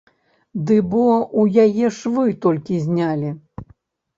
Ды 0.69 0.77
бо 0.93 1.01
ў 1.41 1.43
яе 1.65 1.91
швы 1.99 2.25
толькі 2.47 2.81
знялі! 2.87 3.29